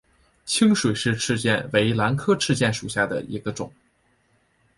[0.45, 3.71] 清水氏赤箭为兰科赤箭属下的一个种。